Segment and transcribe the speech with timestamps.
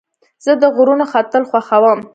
[0.45, 1.99] زه د غرونو ختل خوښوم.